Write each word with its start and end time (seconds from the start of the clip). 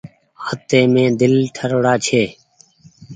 هآتيم 0.45 0.93
دل 1.19 1.33
ٺرو 1.55 1.79
ڙآ 1.85 1.93
ڇي۔ 2.05 2.23